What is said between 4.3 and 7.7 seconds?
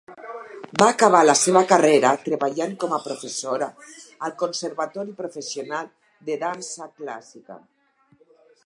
Conservatori Professional de Dansa Clàssica.